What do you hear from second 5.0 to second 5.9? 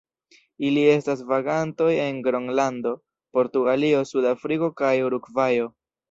Urugvajo.